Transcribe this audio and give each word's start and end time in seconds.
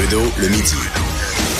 Trudeau 0.00 0.22
le 0.40 0.48
midi. 0.48 0.76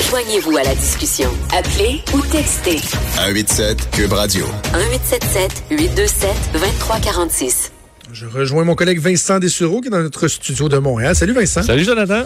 Joignez-vous 0.09 0.57
à 0.57 0.62
la 0.62 0.75
discussion. 0.75 1.29
Appelez 1.55 2.01
ou 2.15 2.23
textez 2.23 2.79
187 2.79 3.91
Cube 3.91 4.13
Radio. 4.15 4.47
1877 4.73 5.65
827 5.71 6.30
2346. 6.55 7.73
Je 8.15 8.25
rejoins 8.25 8.65
mon 8.65 8.75
collègue 8.77 8.99
Vincent 8.99 9.41
Dessureau 9.41 9.83
qui 9.83 9.89
est 9.89 9.91
dans 9.91 10.03
notre 10.03 10.27
studio 10.27 10.71
de 10.71 10.79
Montréal. 10.79 11.15
Salut 11.15 11.35
Vincent. 11.35 11.63
Salut 11.63 11.85
Jonathan. 11.85 12.23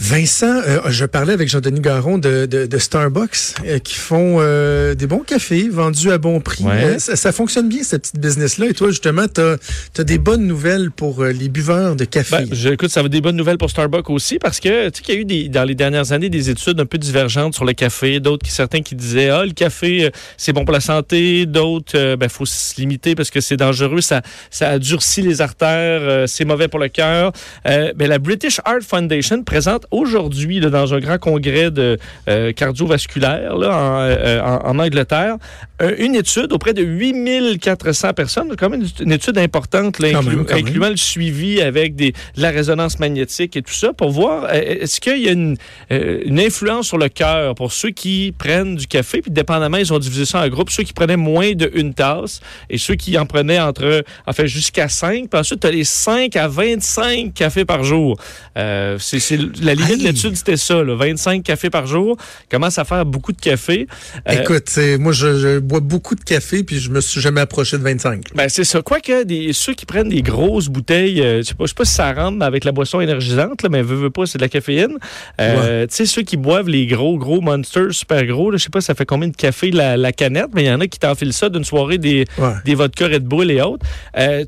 Vincent, 0.00 0.46
euh, 0.46 0.80
je 0.90 1.04
parlais 1.04 1.32
avec 1.32 1.48
Jean-Denis 1.48 1.80
Garon 1.80 2.18
de, 2.18 2.46
de, 2.46 2.66
de 2.66 2.78
Starbucks 2.78 3.54
euh, 3.66 3.78
qui 3.78 3.94
font 3.94 4.36
euh, 4.38 4.94
des 4.94 5.06
bons 5.06 5.20
cafés 5.20 5.68
vendus 5.68 6.12
à 6.12 6.18
bon 6.18 6.40
prix. 6.40 6.64
Ouais. 6.64 6.84
Euh, 6.84 6.98
ça, 6.98 7.16
ça 7.16 7.32
fonctionne 7.32 7.68
bien, 7.68 7.82
cette 7.82 8.02
petite 8.02 8.20
business-là. 8.20 8.66
Et 8.66 8.74
toi, 8.74 8.88
justement, 8.90 9.26
tu 9.26 9.40
as, 9.40 10.04
des 10.04 10.18
bonnes 10.18 10.46
nouvelles 10.46 10.90
pour 10.90 11.22
euh, 11.22 11.32
les 11.32 11.48
buveurs 11.48 11.96
de 11.96 12.04
café. 12.04 12.44
Ben, 12.44 12.48
je, 12.52 12.68
écoute, 12.68 12.90
ça 12.90 13.02
va 13.02 13.08
des 13.08 13.20
bonnes 13.20 13.36
nouvelles 13.36 13.58
pour 13.58 13.70
Starbucks 13.70 14.08
aussi 14.10 14.38
parce 14.38 14.60
que 14.60 14.88
tu 14.90 14.98
sais 14.98 15.02
qu'il 15.02 15.14
y 15.14 15.18
a 15.18 15.20
eu 15.20 15.24
des, 15.24 15.48
dans 15.48 15.64
les 15.64 15.74
dernières 15.74 16.12
années 16.12 16.30
des 16.30 16.48
études 16.48 16.78
un 16.80 16.86
peu 16.86 16.98
divergentes 16.98 17.54
sur 17.54 17.64
le 17.64 17.72
café. 17.72 18.20
D'autres, 18.20 18.44
qui 18.46 18.52
certains 18.52 18.82
qui 18.82 18.94
disaient 18.94 19.30
ah 19.30 19.44
le 19.44 19.52
café 19.52 20.04
euh, 20.04 20.10
c'est 20.36 20.52
bon 20.52 20.64
pour 20.64 20.72
la 20.72 20.80
santé. 20.80 21.44
D'autres, 21.46 22.14
ben 22.14 22.28
faut 22.28 22.46
se 22.46 22.80
limiter 22.80 23.14
parce 23.14 23.30
que 23.30 23.40
c'est 23.40 23.56
dangereux. 23.56 24.00
Ça, 24.00 24.22
ça 24.50 24.78
durcit 24.78 25.22
les 25.22 25.40
artères. 25.40 26.02
euh, 26.08 26.26
c'est 26.26 26.44
mauvais 26.44 26.68
pour 26.68 26.78
le 26.78 26.88
cœur. 26.88 27.32
Euh, 27.66 27.92
ben, 27.94 28.08
la 28.08 28.18
British 28.18 28.60
Heart 28.66 28.82
Foundation 28.82 29.42
présente 29.42 29.86
aujourd'hui 29.90 30.60
dans 30.60 30.94
un 30.94 30.98
grand 31.00 31.18
congrès 31.18 31.70
de 31.70 31.98
euh, 32.28 32.52
cardiovasculaire 32.52 33.56
là, 33.56 33.68
en, 33.76 34.00
euh, 34.02 34.40
en- 34.42 34.70
en 34.70 34.78
Angleterre 34.78 35.36
euh, 35.80 35.94
une 35.98 36.14
étude 36.16 36.52
auprès 36.52 36.74
de 36.74 36.82
8400 36.82 38.12
personnes. 38.12 38.54
Quand 38.58 38.68
même 38.68 38.84
une, 39.00 39.12
étude 39.12 39.38
importante 39.38 39.98
là, 40.00 40.10
Quand 40.12 40.22
inclu- 40.22 40.36
même, 40.36 40.44
quand 40.44 40.54
même. 40.56 40.66
incluant 40.66 40.88
le 40.90 40.96
suivi 40.96 41.60
avec 41.60 41.94
des, 41.94 42.12
de 42.12 42.42
la 42.42 42.50
résonance 42.50 42.98
magnétique 42.98 43.56
et 43.56 43.62
tout 43.62 43.72
ça 43.72 43.92
pour 43.92 44.10
voir 44.10 44.52
est-ce 44.52 45.00
qu'il 45.00 45.18
y 45.18 45.28
a 45.28 45.32
une, 45.32 45.56
une 45.90 46.40
influence 46.40 46.88
sur 46.88 46.98
le 46.98 47.08
cœur 47.08 47.54
pour 47.54 47.72
ceux 47.72 47.90
qui 47.90 48.34
prennent 48.36 48.74
du 48.76 48.86
café? 48.86 49.20
Puis 49.22 49.30
dépendamment, 49.30 49.76
ils 49.76 49.92
ont 49.92 49.98
divisé 49.98 50.24
ça 50.24 50.40
en 50.42 50.48
groupes. 50.48 50.70
Ceux 50.70 50.82
qui 50.82 50.92
prenaient 50.92 51.16
moins 51.16 51.52
de 51.52 51.70
une 51.74 51.94
tasse 51.94 52.40
et 52.70 52.78
ceux 52.78 52.94
qui 52.96 53.16
en 53.18 53.26
prenaient 53.26 53.60
entre, 53.60 54.04
enfin, 54.26 54.46
jusqu'à 54.46 54.88
5. 54.88 55.28
Puis 55.30 55.40
ensuite, 55.40 55.60
tu 55.60 55.66
as 55.66 55.70
les 55.70 55.84
5 55.84 56.34
à 56.36 56.48
25 56.48 57.32
cafés 57.34 57.64
par 57.64 57.84
jour. 57.84 58.18
Euh, 58.56 58.96
c'est 58.98 59.20
c'est 59.20 59.38
la 59.62 59.74
limite 59.78 59.98
de 60.00 60.04
l'étude, 60.04 60.36
c'était 60.36 60.56
ça, 60.56 60.82
là, 60.82 60.94
25 60.94 61.42
cafés 61.42 61.70
par 61.70 61.86
jour. 61.86 62.16
Commence 62.50 62.78
à 62.78 62.84
faire 62.84 63.04
beaucoup 63.06 63.32
de 63.32 63.40
café. 63.40 63.86
Euh, 64.28 64.32
Écoute, 64.42 64.70
moi, 64.98 65.12
je, 65.12 65.38
je 65.38 65.58
bois 65.58 65.80
beaucoup 65.80 66.14
de 66.14 66.22
café 66.22 66.62
puis 66.62 66.78
je 66.78 66.90
me 66.90 67.00
suis 67.00 67.20
jamais 67.20 67.40
approché 67.40 67.78
de 67.78 67.82
25. 67.82 68.24
Ben, 68.34 68.48
c'est 68.48 68.64
ça. 68.64 68.82
Quoique, 68.82 69.24
des, 69.24 69.52
ceux 69.52 69.74
qui 69.74 69.86
prennent 69.86 70.08
des 70.08 70.22
grosses 70.22 70.68
bouteilles, 70.68 71.20
euh, 71.22 71.38
je 71.38 71.48
sais 71.48 71.54
pas, 71.54 71.64
je 71.64 71.68
sais 71.68 71.74
pas 71.74 71.84
si 71.84 71.94
ça 71.94 72.12
rentre 72.12 72.42
avec 72.44 72.64
la 72.64 72.72
boisson 72.72 73.00
énergisante, 73.00 73.62
là, 73.62 73.68
mais 73.70 73.82
veut, 73.82 73.96
veut 73.96 74.10
pas, 74.10 74.26
c'est 74.26 74.38
de 74.38 74.42
la 74.42 74.48
caféine. 74.48 74.96
Euh, 75.40 75.86
Tu 75.86 75.94
sais, 75.96 76.06
ceux 76.06 76.22
qui 76.22 76.36
boivent 76.36 76.68
les 76.68 76.86
gros, 76.86 77.16
gros 77.18 77.40
monsters 77.40 77.92
super 77.92 78.24
gros, 78.26 78.52
je 78.52 78.56
sais 78.58 78.70
pas, 78.70 78.80
ça 78.80 78.94
fait 78.94 79.06
combien 79.06 79.28
de 79.28 79.36
café 79.36 79.70
la, 79.70 79.96
la 79.96 80.12
canette, 80.12 80.48
mais 80.54 80.64
il 80.64 80.66
y 80.66 80.70
en 80.70 80.80
a 80.80 80.86
qui 80.86 80.98
t'enfilent 80.98 81.32
ça 81.32 81.48
d'une 81.48 81.64
soirée 81.64 81.98
des, 81.98 82.24
Ouais. 82.38 82.52
des 82.64 82.74
vodka 82.74 83.06
Red 83.06 83.24
Bull 83.24 83.50
et 83.50 83.60
autres. 83.60 83.84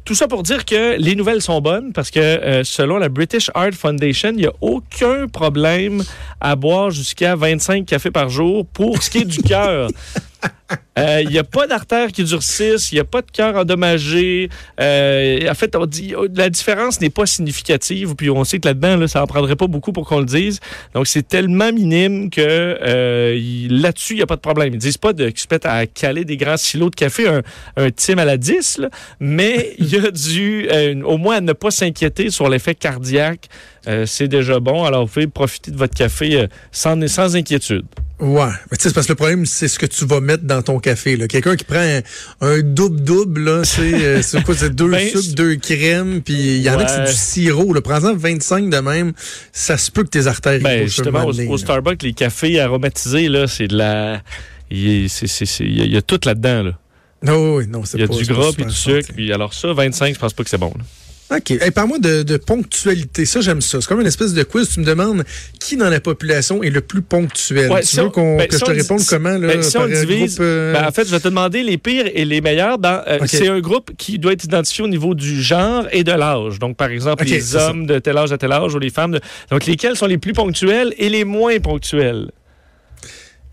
Tout 0.04 0.14
ça 0.14 0.28
pour 0.28 0.42
dire 0.42 0.64
que 0.64 0.96
les 0.98 1.14
nouvelles 1.14 1.42
sont 1.42 1.60
bonnes 1.60 1.92
parce 1.92 2.10
que 2.10 2.62
selon 2.64 2.98
la 2.98 3.08
British 3.08 3.50
Heart 3.54 3.74
Foundation, 3.74 4.30
il 4.30 4.36
n'y 4.36 4.46
a 4.46 4.52
aucun 4.60 5.19
problème 5.28 6.02
à 6.40 6.56
boire 6.56 6.90
jusqu'à 6.90 7.36
25 7.36 7.86
cafés 7.86 8.10
par 8.10 8.28
jour 8.28 8.66
pour 8.66 9.02
ce 9.02 9.10
qui 9.10 9.18
est 9.18 9.24
du 9.24 9.42
cœur. 9.42 9.88
Euh, 10.98 11.22
Il 11.22 11.30
n'y 11.30 11.38
a 11.38 11.44
pas 11.44 11.66
d'artères 11.66 12.12
qui 12.12 12.24
durcissent, 12.24 12.92
il 12.92 12.96
n'y 12.96 13.00
a 13.00 13.04
pas 13.04 13.22
de 13.22 13.30
cœur 13.30 13.56
endommagé. 13.56 14.48
Euh, 14.80 15.50
en 15.50 15.54
fait, 15.54 15.74
on 15.76 15.86
dit 15.86 16.14
la 16.34 16.50
différence 16.50 17.00
n'est 17.00 17.10
pas 17.10 17.26
significative. 17.26 18.14
Puis 18.14 18.30
on 18.30 18.44
sait 18.44 18.58
que 18.58 18.68
là-dedans, 18.68 18.96
là, 18.96 19.08
ça 19.08 19.22
en 19.22 19.26
prendrait 19.26 19.56
pas 19.56 19.66
beaucoup 19.66 19.92
pour 19.92 20.06
qu'on 20.06 20.20
le 20.20 20.26
dise. 20.26 20.60
Donc 20.94 21.06
c'est 21.06 21.26
tellement 21.26 21.72
minime 21.72 22.30
que 22.30 22.40
euh, 22.40 23.68
là-dessus, 23.70 24.14
il 24.14 24.16
n'y 24.16 24.22
a 24.22 24.26
pas 24.26 24.36
de 24.36 24.40
problème. 24.40 24.74
Ils 24.74 24.78
disent 24.78 24.98
pas 24.98 25.12
de 25.12 25.30
qu'ils 25.30 25.40
se 25.40 25.46
mettent 25.50 25.66
à 25.66 25.86
caler 25.86 26.24
des 26.24 26.36
grands 26.36 26.56
silos 26.56 26.90
de 26.90 26.96
café, 26.96 27.28
un, 27.28 27.42
un 27.76 27.90
tim 27.90 28.18
à 28.18 28.24
la 28.24 28.36
10, 28.36 28.78
là, 28.78 28.90
mais 29.20 29.74
il 29.78 29.88
y 29.88 29.96
a 29.96 30.10
dû 30.10 30.68
euh, 30.70 31.00
au 31.02 31.18
moins 31.18 31.36
à 31.36 31.40
ne 31.40 31.52
pas 31.52 31.70
s'inquiéter 31.70 32.30
sur 32.30 32.48
l'effet 32.48 32.74
cardiaque. 32.74 33.48
Euh, 33.86 34.04
c'est 34.06 34.28
déjà 34.28 34.60
bon. 34.60 34.84
Alors 34.84 35.06
vous 35.06 35.12
pouvez 35.12 35.26
profiter 35.26 35.70
de 35.70 35.76
votre 35.76 35.94
café 35.94 36.40
euh, 36.40 36.46
sans, 36.72 37.08
sans 37.08 37.36
inquiétude. 37.36 37.86
Ouais, 38.18 38.50
mais 38.70 38.76
tu 38.76 38.86
sais, 38.86 38.92
parce 38.92 39.06
que 39.06 39.12
le 39.12 39.16
problème, 39.16 39.46
c'est 39.46 39.66
ce 39.66 39.78
que 39.78 39.86
tu 39.86 40.04
vas 40.04 40.20
mettre 40.20 40.44
dans 40.44 40.59
ton 40.62 40.78
café. 40.78 41.18
Quelqu'un 41.28 41.56
qui 41.56 41.64
prend 41.64 42.00
un, 42.40 42.60
double-double, 42.62 43.64
c'est 43.66 43.94
euh, 43.94 44.22
c'est 44.22 44.42
quoi, 44.42 44.54
c'est 44.54 44.74
deux 44.74 44.88
Ben, 44.90 45.08
sucres, 45.08 45.34
deux 45.34 45.56
crèmes, 45.56 46.22
puis 46.22 46.34
il 46.56 46.62
y 46.62 46.70
en 46.70 46.78
a 46.78 46.84
qui 46.84 46.92
c'est 46.92 47.04
du 47.06 47.12
sirop. 47.12 47.72
Là. 47.74 47.80
Prends-en 47.80 48.14
25 48.14 48.70
de 48.70 48.78
même, 48.78 49.12
ça 49.52 49.76
se 49.78 49.90
peut 49.90 50.04
que 50.04 50.08
tes 50.10 50.26
artères 50.26 50.60
Ben, 50.60 50.86
justement, 50.86 51.24
au. 51.24 51.58
Starbucks, 51.58 52.02
les 52.02 52.12
cafés 52.12 52.60
aromatisés, 52.60 53.28
là, 53.28 53.46
c'est 53.46 53.68
de 53.68 53.76
la. 53.76 54.22
Il 54.70 55.06
y, 55.06 55.96
a- 55.96 56.02
tout 56.02 56.20
là-dedans. 56.24 56.62
Là. 56.62 56.78
Non, 57.22 57.56
oui, 57.56 57.66
non, 57.66 57.84
c'est 57.84 57.98
Il 57.98 58.00
y 58.02 58.04
a 58.04 58.08
pas- 58.08 58.14
du 58.14 58.24
pas 58.26 58.32
gras 58.34 58.52
puis 58.52 58.64
du 58.64 58.72
sucre. 58.74 59.12
Puis 59.14 59.32
alors 59.32 59.52
ça, 59.52 59.72
25, 59.72 60.14
je 60.14 60.18
pense 60.20 60.32
pas 60.32 60.44
que 60.44 60.50
c'est 60.50 60.58
bon. 60.58 60.72
là. 60.78 60.84
OK. 61.30 61.50
Hey, 61.52 61.70
Parle-moi 61.70 61.98
de, 62.00 62.22
de 62.24 62.36
ponctualité. 62.36 63.24
Ça, 63.24 63.40
j'aime 63.40 63.60
ça. 63.60 63.80
C'est 63.80 63.86
comme 63.86 64.00
une 64.00 64.06
espèce 64.06 64.34
de 64.34 64.42
quiz. 64.42 64.68
Tu 64.68 64.80
me 64.80 64.84
demandes 64.84 65.24
qui 65.60 65.76
dans 65.76 65.88
la 65.88 66.00
population 66.00 66.62
est 66.62 66.70
le 66.70 66.80
plus 66.80 67.02
ponctuel. 67.02 67.70
Ouais, 67.70 67.82
tu 67.82 67.86
si 67.86 67.96
veux 67.96 68.04
on- 68.06 68.10
qu'on- 68.10 68.36
ben, 68.36 68.48
que 68.48 68.54
si 68.54 68.60
je 68.60 68.64
te 68.64 68.70
réponde 68.70 69.00
comment? 69.08 69.38
Là, 69.38 69.46
Ben, 69.46 69.62
si 69.62 69.76
on 69.78 69.86
divise, 69.86 70.34
groupe, 70.36 70.46
euh, 70.46 70.72
ben, 70.72 70.86
en 70.88 70.90
fait, 70.90 71.04
je 71.06 71.10
vais 71.12 71.20
te 71.20 71.28
demander 71.28 71.62
les 71.62 71.78
pires 71.78 72.06
et 72.12 72.24
les 72.24 72.40
meilleurs. 72.40 72.78
Dans, 72.78 73.02
euh. 73.06 73.18
C'est 73.26 73.48
un 73.48 73.60
groupe 73.60 73.92
qui 73.96 74.18
doit 74.18 74.32
être 74.32 74.44
identifié 74.44 74.82
au 74.84 74.88
niveau 74.88 75.14
du 75.14 75.40
genre 75.40 75.86
et 75.92 76.02
de 76.04 76.12
l'âge. 76.12 76.58
Donc, 76.58 76.76
par 76.76 76.90
exemple, 76.90 77.24
les 77.24 77.40
ça. 77.40 77.70
hommes 77.70 77.86
de 77.86 77.98
tel 78.00 78.16
âge 78.18 78.32
à 78.32 78.38
tel 78.38 78.50
âge 78.52 78.74
ou 78.74 78.78
les 78.80 78.90
femmes. 78.90 79.12
De... 79.12 79.20
Donc, 79.50 79.66
lesquels 79.66 79.96
sont 79.96 80.06
les 80.06 80.18
plus 80.18 80.32
ponctuels 80.32 80.92
et 80.98 81.08
les 81.08 81.24
moins 81.24 81.58
ponctuels? 81.60 82.30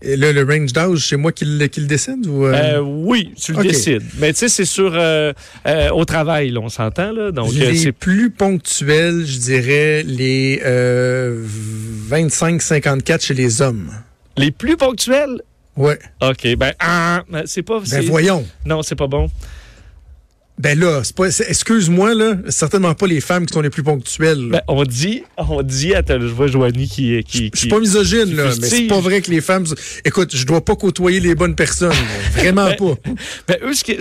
Et 0.00 0.16
là, 0.16 0.32
le 0.32 0.44
range 0.44 0.72
d'âge, 0.72 1.08
c'est 1.08 1.16
moi 1.16 1.32
qui 1.32 1.44
le, 1.44 1.66
qui 1.66 1.80
le 1.80 1.86
décide? 1.86 2.24
Ou, 2.26 2.46
euh? 2.46 2.52
Euh, 2.54 2.80
oui, 2.80 3.32
tu 3.40 3.52
le 3.52 3.62
décides. 3.62 4.04
Mais 4.18 4.32
tu 4.32 4.40
sais, 4.40 4.48
c'est 4.48 4.64
sur 4.64 4.92
euh, 4.94 5.32
au 5.92 6.04
travail, 6.04 6.50
là, 6.50 6.60
on 6.60 6.68
s'entend. 6.68 7.10
là. 7.12 7.32
Donc, 7.32 7.52
les 7.52 7.76
c'est 7.76 7.92
plus 7.92 8.30
ponctuels, 8.30 9.24
je 9.26 9.38
dirais 9.38 10.04
les 10.04 10.60
euh, 10.64 11.44
25-54 12.10 13.24
chez 13.24 13.34
les 13.34 13.60
hommes. 13.60 13.90
les 14.36 14.52
plus 14.52 14.76
ponctuels? 14.76 15.42
Ouais. 15.76 15.98
OK, 16.22 16.56
ben, 16.56 16.72
ah, 16.78 17.24
ben, 17.28 17.42
c'est 17.46 17.62
pas. 17.62 17.80
Ben 17.90 18.04
voyons. 18.06 18.44
Non, 18.66 18.82
c'est 18.82 18.96
pas 18.96 19.06
bon. 19.06 19.28
Ben 20.58 20.78
là, 20.78 21.02
c'est 21.04 21.14
pas. 21.14 21.28
Excuse-moi, 21.28 22.14
là, 22.14 22.36
certainement 22.48 22.94
pas 22.94 23.06
les 23.06 23.20
femmes 23.20 23.46
qui 23.46 23.54
sont 23.54 23.60
les 23.60 23.70
plus 23.70 23.82
ponctuelles. 23.82 24.48
Ben, 24.50 24.62
on 24.66 24.82
dit, 24.84 25.22
on 25.36 25.62
dit, 25.62 25.94
attends, 25.94 26.20
je 26.20 26.26
vois 26.26 26.48
Joanie 26.48 26.88
qui. 26.88 27.22
qui, 27.22 27.50
Je 27.54 27.58
suis 27.58 27.68
pas 27.68 27.78
misogyne, 27.78 28.34
là, 28.34 28.50
mais 28.60 28.66
c'est 28.66 28.86
pas 28.86 29.00
vrai 29.00 29.20
que 29.20 29.30
les 29.30 29.40
femmes. 29.40 29.64
Écoute, 30.04 30.34
je 30.34 30.44
dois 30.46 30.64
pas 30.64 30.74
côtoyer 30.74 31.20
les 31.20 31.34
bonnes 31.34 31.54
personnes. 31.54 31.92
Vraiment 32.32 32.66
Ben, 32.66 32.76
pas. 32.76 32.94
Ben, 33.46 33.56
eux, 33.62 33.72
c'est 33.74 33.98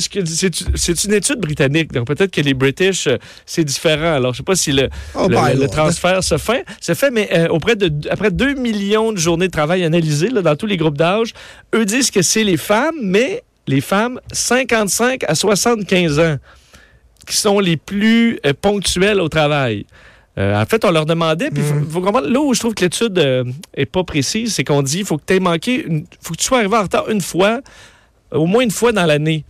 c'est 0.76 1.04
une 1.04 1.14
étude 1.14 1.40
britannique, 1.40 1.94
donc 1.94 2.08
peut-être 2.08 2.32
que 2.32 2.42
les 2.42 2.54
British, 2.54 3.08
euh, 3.08 3.18
c'est 3.46 3.64
différent. 3.64 4.14
Alors, 4.16 4.34
je 4.34 4.38
sais 4.38 4.44
pas 4.44 4.56
si 4.56 4.72
le, 4.72 4.90
Oh, 5.16 5.28
le, 5.28 5.36
ben, 5.36 5.54
le 5.54 5.68
transfert 5.68 6.24
se 6.24 6.38
fait, 6.38 6.66
se 6.82 6.94
fait 6.94 7.12
mais 7.12 7.30
euh, 7.34 7.48
auprès 7.50 7.76
de, 7.76 7.92
après 8.10 8.32
2 8.32 8.56
millions 8.56 9.12
de 9.12 9.18
journées 9.18 9.48
de 9.48 9.52
travail 9.52 9.84
analysées 9.84 10.30
là, 10.30 10.42
dans 10.42 10.56
tous 10.56 10.66
les 10.66 10.78
groupes 10.78 10.98
d'âge, 10.98 11.34
eux 11.76 11.86
disent 11.86 12.12
que 12.12 12.22
c'est 12.22 12.44
les 12.44 12.58
femmes, 12.58 12.96
mais 13.02 13.44
les 13.68 13.82
femmes 13.82 14.20
55 14.32 15.24
à 15.28 15.36
75 15.36 16.20
ans 16.20 16.38
qui 17.26 17.36
sont 17.38 17.60
les 17.60 17.78
plus 17.78 18.40
euh, 18.46 18.54
ponctuelles 18.60 19.20
au 19.20 19.28
travail. 19.30 19.86
Euh, 20.38 20.56
en 20.56 20.66
fait, 20.66 20.86
on 20.86 20.92
leur 20.92 21.06
demandait, 21.06 21.50
puis 21.50 21.62
il 21.62 21.68
faut, 21.84 21.90
faut 21.90 22.02
comprendre, 22.02 22.30
là 22.30 22.40
où 22.40 22.54
je 22.54 22.60
trouve 22.60 22.74
que 22.76 22.84
l'étude 22.84 23.18
euh, 23.18 23.44
est 23.76 23.86
pas 23.88 24.04
précise, 24.04 24.54
c'est 24.54 24.64
qu'on 24.64 24.84
dit 24.84 25.04
faut 25.04 25.18
que 25.18 25.24
tu 25.26 25.34
aies 25.36 25.40
manqué, 25.40 25.84
une- 25.86 26.06
faut 26.22 26.34
que 26.34 26.38
tu 26.40 26.46
sois 26.46 26.60
arrivé 26.60 26.78
en 26.78 26.84
retard 26.84 27.10
une 27.10 27.22
fois, 27.22 27.60
au 28.32 28.46
moins 28.46 28.62
une 28.64 28.72
fois 28.72 28.92
dans 28.92 29.06
l'année. 29.06 29.44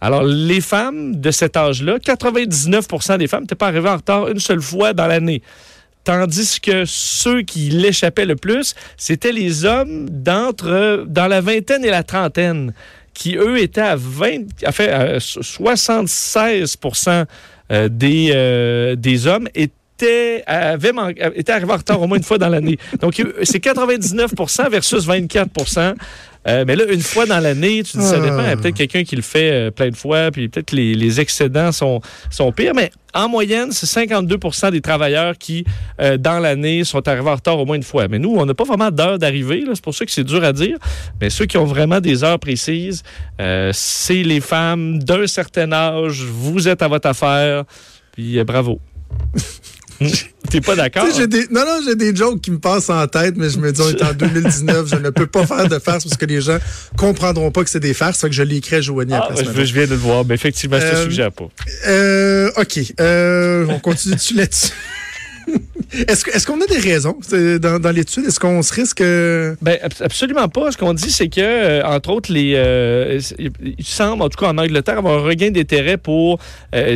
Alors, 0.00 0.22
les 0.24 0.60
femmes 0.60 1.18
de 1.20 1.30
cet 1.30 1.56
âge-là, 1.56 1.98
99% 1.98 3.16
des 3.16 3.26
femmes 3.26 3.42
n'étaient 3.42 3.54
pas 3.54 3.68
arrivées 3.68 3.88
en 3.88 3.96
retard 3.96 4.28
une 4.28 4.40
seule 4.40 4.60
fois 4.60 4.92
dans 4.92 5.06
l'année. 5.06 5.40
Tandis 6.02 6.60
que 6.60 6.84
ceux 6.84 7.40
qui 7.42 7.70
l'échappaient 7.70 8.26
le 8.26 8.36
plus, 8.36 8.74
c'était 8.98 9.32
les 9.32 9.64
hommes 9.64 10.10
d'entre 10.10 11.04
dans 11.06 11.26
la 11.28 11.40
vingtaine 11.40 11.84
et 11.84 11.90
la 11.90 12.02
trentaine, 12.02 12.74
qui 13.14 13.36
eux 13.36 13.58
étaient 13.58 13.80
à 13.80 13.96
20, 13.96 14.64
à 14.64 14.72
fait, 14.72 14.90
à 14.90 15.20
76 15.20 16.76
euh, 17.70 17.88
des, 17.88 18.32
euh, 18.34 18.96
des 18.96 19.26
hommes 19.26 19.48
et 19.54 19.70
était, 19.98 20.42
avait 20.46 20.92
man- 20.92 21.14
était 21.34 21.52
arrivé 21.52 21.72
en 21.72 21.76
retard 21.76 22.00
au 22.02 22.06
moins 22.06 22.16
une 22.18 22.24
fois 22.24 22.38
dans 22.38 22.48
l'année. 22.48 22.78
Donc, 23.00 23.18
euh, 23.20 23.32
c'est 23.42 23.60
99% 23.62 24.68
versus 24.70 25.06
24% 25.06 25.94
Euh, 26.46 26.64
mais 26.66 26.76
là, 26.76 26.84
une 26.92 27.00
fois 27.00 27.24
dans 27.24 27.38
l'année, 27.40 27.82
tu 27.84 27.96
dis 27.96 28.04
ça 28.04 28.20
dépend. 28.20 28.40
Il 28.42 28.48
y 28.48 28.50
a 28.50 28.56
peut-être 28.58 28.74
quelqu'un 28.76 29.02
qui 29.02 29.16
le 29.16 29.22
fait 29.22 29.50
euh, 29.50 29.70
plein 29.70 29.88
de 29.88 29.96
fois, 29.96 30.30
puis 30.30 30.50
peut-être 30.50 30.72
les, 30.72 30.94
les 30.94 31.18
excédents 31.18 31.72
sont, 31.72 32.02
sont 32.30 32.52
pires. 32.52 32.74
Mais 32.74 32.90
en 33.14 33.30
moyenne, 33.30 33.72
c'est 33.72 33.86
52 33.86 34.36
des 34.70 34.82
travailleurs 34.82 35.38
qui, 35.38 35.64
euh, 36.02 36.18
dans 36.18 36.38
l'année, 36.40 36.84
sont 36.84 37.08
arrivés 37.08 37.30
en 37.30 37.36
retard 37.36 37.58
au 37.58 37.64
moins 37.64 37.76
une 37.76 37.82
fois. 37.82 38.08
Mais 38.08 38.18
nous, 38.18 38.34
on 38.36 38.44
n'a 38.44 38.52
pas 38.52 38.64
vraiment 38.64 38.90
d'heure 38.90 39.18
d'arrivée. 39.18 39.64
C'est 39.72 39.82
pour 39.82 39.94
ça 39.94 40.04
que 40.04 40.12
c'est 40.12 40.22
dur 40.24 40.44
à 40.44 40.52
dire. 40.52 40.76
Mais 41.18 41.30
ceux 41.30 41.46
qui 41.46 41.56
ont 41.56 41.64
vraiment 41.64 42.00
des 42.02 42.22
heures 42.24 42.38
précises, 42.38 43.02
euh, 43.40 43.70
c'est 43.72 44.22
les 44.22 44.40
femmes 44.42 44.98
d'un 45.02 45.26
certain 45.26 45.72
âge. 45.72 46.24
Vous 46.24 46.68
êtes 46.68 46.82
à 46.82 46.88
votre 46.88 47.08
affaire. 47.08 47.64
Puis 48.12 48.38
euh, 48.38 48.44
bravo. 48.44 48.80
T'es 50.50 50.60
pas 50.60 50.76
d'accord? 50.76 51.06
Des, 51.06 51.46
non, 51.50 51.62
non, 51.64 51.80
j'ai 51.84 51.96
des 51.96 52.14
jokes 52.14 52.40
qui 52.40 52.50
me 52.50 52.58
passent 52.58 52.90
en 52.90 53.06
tête, 53.06 53.34
mais 53.36 53.48
je 53.50 53.58
me 53.58 53.72
dis, 53.72 53.80
on 53.80 53.88
est 53.88 54.02
en 54.02 54.12
2019, 54.12 54.88
je 54.88 54.96
ne 54.96 55.10
peux 55.10 55.26
pas 55.26 55.46
faire 55.46 55.68
de 55.68 55.78
farce 55.78 56.04
parce 56.04 56.16
que 56.16 56.26
les 56.26 56.40
gens 56.40 56.58
comprendront 56.96 57.50
pas 57.50 57.64
que 57.64 57.70
c'est 57.70 57.80
des 57.80 57.94
farces. 57.94 58.20
Fait 58.20 58.28
que 58.28 58.34
je 58.34 58.42
l'écris 58.42 58.76
à 58.76 58.80
Joanie 58.80 59.14
Ah, 59.14 59.28
après 59.30 59.44
je, 59.44 59.74
viens 59.74 59.84
de 59.86 59.90
le 59.90 59.96
voir. 59.96 60.24
Mais 60.24 60.34
effectivement, 60.34 60.78
je 60.78 60.86
te 60.86 60.96
Euh, 60.96 61.02
suggère 61.04 61.32
pas. 61.32 61.48
Euh, 61.86 62.50
OK. 62.56 62.78
Euh, 63.00 63.66
on 63.68 63.78
continue 63.78 64.14
dessus 64.14 64.34
là-dessus? 64.34 64.72
Est-ce 66.08 66.46
qu'on 66.46 66.60
a 66.60 66.66
des 66.66 66.78
raisons 66.78 67.16
dans, 67.60 67.94
l'étude? 67.94 68.26
Est-ce 68.26 68.40
qu'on 68.40 68.62
se 68.62 68.74
risque... 68.74 69.00
euh, 69.00 69.54
Ben, 69.62 69.78
abs- 69.82 70.02
absolument 70.02 70.48
pas. 70.48 70.72
Ce 70.72 70.76
qu'on 70.76 70.92
dit, 70.94 71.10
c'est 71.10 71.28
que, 71.28 71.40
euh, 71.40 71.82
entre 71.84 72.10
autres, 72.10 72.32
les, 72.32 72.54
euh, 72.56 73.20
il 73.38 73.84
semble, 73.84 74.22
en 74.22 74.28
tout 74.28 74.38
cas 74.38 74.48
en 74.50 74.58
Angleterre, 74.58 74.98
avoir 74.98 75.18
un 75.18 75.22
regain 75.22 75.50
d'intérêt 75.50 75.96
pour 75.96 76.38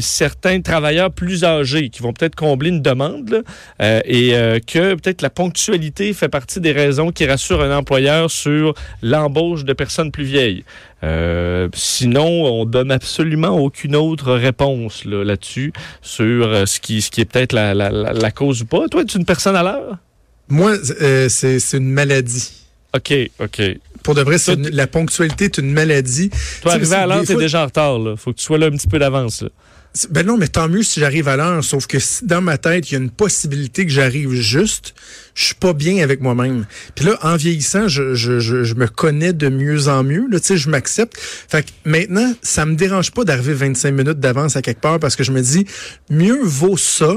certains 0.00 0.60
travailleurs 0.60 1.10
plus 1.12 1.44
âgés 1.44 1.88
qui 1.88 2.02
vont 2.02 2.12
peut-être 2.12 2.34
combler 2.34 2.70
une 2.70 2.82
demande 2.82 3.44
et 3.80 4.30
que 4.66 4.94
peut-être 4.94 5.22
la 5.22 5.30
ponctualité 5.30 6.12
fait 6.12 6.28
partie 6.28 6.60
des 6.60 6.72
raisons 6.72 7.10
qui 7.12 7.26
rassurent 7.26 7.62
un 7.62 7.76
employeur 7.76 8.30
sur 8.30 8.74
l'embauche 9.02 9.64
de 9.64 9.72
personnes 9.72 10.10
plus 10.10 10.24
vieilles. 10.24 10.64
Euh, 11.04 11.68
sinon, 11.74 12.26
on 12.26 12.64
donne 12.64 12.90
absolument 12.90 13.56
aucune 13.56 13.94
autre 13.94 14.32
réponse 14.32 15.04
là, 15.04 15.22
là-dessus 15.22 15.72
sur 16.02 16.48
euh, 16.48 16.66
ce 16.66 16.80
qui, 16.80 17.02
ce 17.02 17.10
qui 17.10 17.20
est 17.20 17.24
peut-être 17.24 17.52
la, 17.52 17.72
la, 17.72 17.90
la, 17.90 18.12
la 18.12 18.30
cause 18.30 18.62
ou 18.62 18.66
pas. 18.66 18.88
Toi, 18.88 19.02
es 19.02 19.14
une 19.14 19.24
personne 19.24 19.54
à 19.54 19.62
l'heure? 19.62 19.98
Moi, 20.48 20.74
euh, 21.00 21.28
c'est 21.28 21.60
c'est 21.60 21.76
une 21.76 21.90
maladie. 21.90 22.50
OK, 22.96 23.14
OK. 23.38 23.62
Pour 24.02 24.14
de 24.14 24.22
vrai, 24.22 24.36
une- 24.48 24.68
la 24.70 24.86
ponctualité 24.86 25.46
est 25.46 25.58
une 25.58 25.72
maladie. 25.72 26.30
Toi, 26.62 26.72
arriver 26.72 26.94
à 26.96 27.06
l'heure, 27.06 27.20
t'es 27.20 27.32
fois- 27.34 27.42
déjà 27.42 27.62
en 27.62 27.66
retard. 27.66 27.98
Là. 27.98 28.16
Faut 28.16 28.32
que 28.32 28.38
tu 28.38 28.44
sois 28.44 28.58
là 28.58 28.66
un 28.66 28.70
petit 28.70 28.88
peu 28.88 28.98
d'avance. 28.98 29.44
Ben 30.10 30.24
non, 30.24 30.36
mais 30.36 30.48
tant 30.48 30.68
mieux 30.68 30.82
si 30.82 31.00
j'arrive 31.00 31.28
à 31.28 31.36
l'heure. 31.36 31.64
Sauf 31.64 31.86
que 31.86 31.98
si 31.98 32.24
dans 32.26 32.42
ma 32.42 32.58
tête, 32.58 32.88
il 32.90 32.94
y 32.94 32.96
a 32.96 33.00
une 33.00 33.10
possibilité 33.10 33.84
que 33.86 33.90
j'arrive 33.90 34.32
juste, 34.34 34.94
je 35.34 35.46
suis 35.46 35.54
pas 35.54 35.72
bien 35.72 36.02
avec 36.04 36.20
moi-même. 36.20 36.66
Puis 36.94 37.06
là, 37.06 37.18
en 37.22 37.36
vieillissant, 37.36 37.88
je, 37.88 38.14
je, 38.14 38.38
je, 38.38 38.64
je 38.64 38.74
me 38.74 38.86
connais 38.86 39.32
de 39.32 39.48
mieux 39.48 39.88
en 39.88 40.04
mieux. 40.04 40.26
Là, 40.30 40.38
tu 40.40 40.46
sais, 40.48 40.56
je 40.58 40.68
m'accepte. 40.68 41.16
Fait 41.18 41.64
que 41.64 41.70
maintenant, 41.84 42.32
ça 42.42 42.66
me 42.66 42.74
dérange 42.76 43.10
pas 43.12 43.24
d'arriver 43.24 43.54
25 43.54 43.90
minutes 43.92 44.20
d'avance 44.20 44.56
à 44.56 44.62
quelque 44.62 44.80
part 44.80 45.00
parce 45.00 45.16
que 45.16 45.24
je 45.24 45.32
me 45.32 45.40
dis, 45.40 45.64
mieux 46.10 46.38
vaut 46.42 46.76
ça 46.76 47.16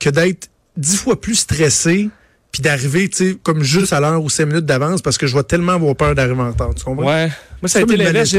que 0.00 0.10
d'être 0.10 0.48
dix 0.76 0.96
fois 0.96 1.18
plus 1.20 1.36
stressé 1.36 2.10
puis 2.52 2.62
d'arriver, 2.62 3.08
tu 3.08 3.16
sais, 3.30 3.36
comme 3.42 3.62
juste 3.62 3.92
à 3.92 4.00
l'heure 4.00 4.22
ou 4.22 4.28
cinq 4.28 4.46
minutes 4.46 4.66
d'avance 4.66 5.02
parce 5.02 5.18
que 5.18 5.26
je 5.26 5.36
vais 5.36 5.42
tellement 5.44 5.72
avoir 5.72 5.94
peur 5.94 6.14
d'arriver 6.14 6.40
en 6.40 6.50
retard. 6.50 6.74
Tu 6.74 6.82
comprends? 6.84 7.06
Ouais. 7.06 7.30
Moi, 7.62 7.68
ça 7.68 7.78
a 7.78 7.82
été 7.82 7.96
l'inverse. 7.96 8.34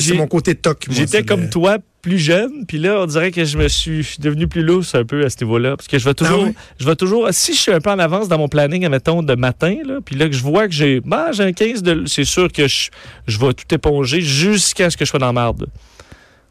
C'est 0.00 0.14
mon 0.14 0.26
côté 0.26 0.54
toc. 0.54 0.86
J'étais 0.90 1.22
comme 1.22 1.48
toi, 1.50 1.78
plus 2.00 2.18
jeune, 2.18 2.66
puis 2.66 2.78
là, 2.78 3.00
on 3.00 3.06
dirait 3.06 3.30
que 3.30 3.44
je 3.44 3.56
me 3.56 3.68
suis 3.68 4.16
devenu 4.18 4.48
plus 4.48 4.62
lousse 4.62 4.94
un 4.96 5.04
peu 5.04 5.24
à 5.24 5.30
ce 5.30 5.36
niveau-là. 5.44 5.76
Parce 5.76 5.86
que 5.86 5.98
je 6.00 6.04
vais 6.04 6.14
toujours, 6.14 6.40
Ah 6.42 6.46
ouais? 6.46 6.54
je 6.80 6.84
vais 6.86 6.96
toujours, 6.96 7.28
si 7.30 7.54
je 7.54 7.58
suis 7.60 7.70
un 7.72 7.80
peu 7.80 7.90
en 7.90 7.98
avance 8.00 8.26
dans 8.26 8.38
mon 8.38 8.48
planning, 8.48 8.84
admettons, 8.84 9.22
de 9.22 9.34
matin, 9.36 9.76
là, 9.86 9.98
puis 10.04 10.16
là, 10.16 10.26
que 10.28 10.34
je 10.34 10.42
vois 10.42 10.66
que 10.66 10.74
j'ai, 10.74 11.00
bah, 11.00 11.30
j'ai 11.30 11.44
un 11.44 11.52
15 11.52 11.82
de, 11.84 12.02
c'est 12.06 12.24
sûr 12.24 12.50
que 12.50 12.66
je, 12.66 12.88
je 13.28 13.38
vais 13.38 13.52
tout 13.54 13.72
éponger 13.72 14.20
jusqu'à 14.20 14.90
ce 14.90 14.96
que 14.96 15.04
je 15.04 15.10
sois 15.10 15.20
dans 15.20 15.26
la 15.26 15.32
marde. 15.32 15.66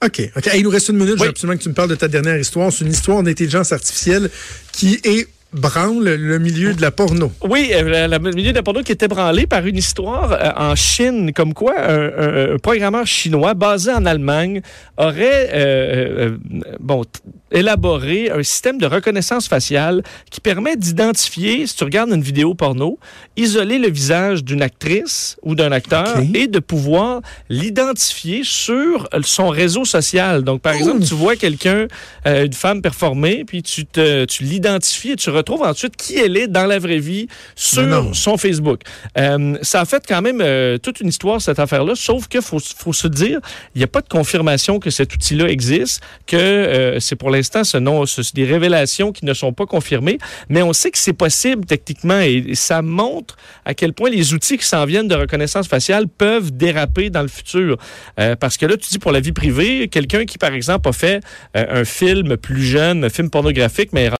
OK. 0.05 0.21
OK. 0.37 0.47
Hey, 0.47 0.59
il 0.61 0.63
nous 0.63 0.69
reste 0.69 0.87
une 0.89 0.97
minute. 0.97 1.15
Je 1.17 1.23
veux 1.23 1.29
absolument 1.29 1.57
que 1.57 1.63
tu 1.63 1.69
me 1.69 1.73
parles 1.73 1.89
de 1.89 1.95
ta 1.95 2.07
dernière 2.07 2.37
histoire. 2.39 2.71
C'est 2.71 2.85
une 2.85 2.91
histoire 2.91 3.21
d'intelligence 3.21 3.71
artificielle 3.73 4.29
qui 4.71 4.99
est 5.03 5.27
branle 5.53 6.15
le 6.15 6.39
milieu 6.39 6.73
de 6.73 6.81
la 6.81 6.91
porno. 6.91 7.31
Oui, 7.43 7.71
euh, 7.73 8.07
le 8.07 8.31
milieu 8.31 8.51
de 8.51 8.57
la 8.57 8.63
porno 8.63 8.83
qui 8.83 8.91
était 8.91 9.07
branlé 9.07 9.47
par 9.47 9.65
une 9.65 9.77
histoire 9.77 10.31
euh, 10.31 10.51
en 10.55 10.75
Chine, 10.75 11.33
comme 11.33 11.53
quoi 11.53 11.73
un, 11.77 12.57
programmeur 12.57 13.05
chinois 13.05 13.53
basé 13.53 13.91
en 13.91 14.05
Allemagne 14.05 14.61
aurait 14.97 15.49
euh, 15.53 16.37
bon, 16.79 17.03
élaboré 17.51 18.29
un 18.31 18.43
système 18.43 18.77
de 18.77 18.85
reconnaissance 18.85 19.47
faciale 19.47 20.03
qui 20.29 20.39
permet 20.39 20.75
d'identifier, 20.75 21.67
si 21.67 21.75
tu 21.75 21.83
regardes 21.83 22.11
une 22.11 22.21
vidéo 22.21 22.53
porno, 22.53 22.97
isoler 23.37 23.77
le 23.77 23.89
visage 23.89 24.43
d'une 24.43 24.61
actrice 24.61 25.37
ou 25.43 25.55
d'un 25.55 25.71
acteur 25.71 26.19
et 26.33 26.47
de 26.47 26.59
pouvoir 26.59 27.21
l'identifier 27.49 28.41
sur 28.43 29.09
son 29.23 29.49
réseau 29.49 29.85
social. 29.85 30.43
Donc, 30.43 30.61
par 30.61 30.73
exemple, 30.73 31.03
tu 31.03 31.13
vois 31.13 31.35
quelqu'un, 31.35 31.87
euh, 32.27 32.45
une 32.45 32.53
femme 32.53 32.81
performer, 32.81 33.43
puis 33.45 33.63
tu, 33.63 33.85
te, 33.85 34.25
tu 34.25 34.43
l'identifies 34.43 35.11
et 35.11 35.15
tu 35.15 35.29
retrouves 35.29 35.63
ensuite 35.63 35.95
qui 35.95 36.17
elle 36.17 36.37
est 36.37 36.47
dans 36.47 36.65
la 36.65 36.79
vraie 36.79 36.99
vie 36.99 37.27
sur 37.55 38.15
son 38.15 38.37
Facebook. 38.37 38.81
Euh, 39.17 39.57
ça 39.61 39.81
a 39.81 39.85
fait 39.85 40.03
quand 40.07 40.21
même 40.21 40.41
euh, 40.41 40.77
toute 40.77 40.99
une 40.99 41.09
histoire, 41.09 41.41
cette 41.41 41.59
affaire-là, 41.59 41.93
sauf 41.95 42.27
qu'il 42.27 42.41
faut, 42.41 42.59
faut 42.59 42.93
se 42.93 43.07
dire, 43.07 43.39
il 43.75 43.79
n'y 43.79 43.83
a 43.83 43.87
pas 43.87 44.01
de 44.01 44.07
confirmation 44.07 44.79
que 44.79 44.89
cet 44.89 45.13
outil-là 45.13 45.49
existe, 45.49 46.01
que 46.27 46.97
c'est 46.99 47.15
pour 47.15 47.29
l'instant 47.41 47.63
ce 47.63 48.23
c'est 48.23 48.35
des 48.35 48.45
révélations 48.45 49.11
qui 49.11 49.25
ne 49.25 49.33
sont 49.33 49.53
pas 49.53 49.65
confirmées, 49.65 50.17
mais 50.49 50.61
on 50.61 50.73
sait 50.73 50.91
que 50.91 50.97
c'est 50.97 51.13
possible 51.13 51.65
techniquement 51.65 52.19
et, 52.19 52.43
et 52.47 52.55
ça 52.55 52.81
montre 52.81 53.35
à 53.65 53.73
quel 53.73 53.93
point 53.93 54.09
les 54.09 54.33
outils 54.33 54.57
qui 54.57 54.65
s'en 54.65 54.85
viennent 54.85 55.07
de 55.07 55.15
reconnaissance 55.15 55.67
faciale 55.67 56.07
peuvent 56.07 56.51
déraper 56.51 57.09
dans 57.09 57.21
le 57.21 57.27
futur. 57.27 57.77
Euh, 58.19 58.35
parce 58.35 58.57
que 58.57 58.65
là, 58.65 58.77
tu 58.77 58.89
dis 58.89 58.99
pour 58.99 59.11
la 59.11 59.19
vie 59.19 59.31
privée, 59.31 59.87
quelqu'un 59.87 60.25
qui, 60.25 60.37
par 60.37 60.53
exemple, 60.53 60.87
a 60.89 60.93
fait 60.93 61.21
euh, 61.57 61.81
un 61.81 61.85
film 61.85 62.37
plus 62.37 62.63
jeune, 62.63 63.03
un 63.03 63.09
film 63.09 63.29
pornographique, 63.29 63.89
mais 63.93 64.09